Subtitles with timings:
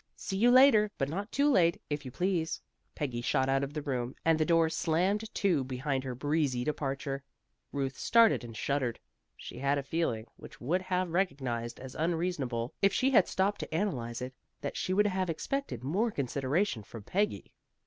[0.15, 2.59] "See you later, but not late, if you please."
[2.95, 7.23] Peggy shot out of the room, and the door slammed to behind her breezy departure.
[7.71, 8.99] Ruth started and shuddered.
[9.37, 13.59] She had a feeling, which she would have recognized as unreasonable if she had stopped
[13.59, 17.51] to analyze it, that she would have expected more consideration from Peggy.